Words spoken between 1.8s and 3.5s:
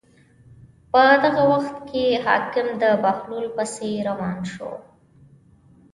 کې حاکم د بهلول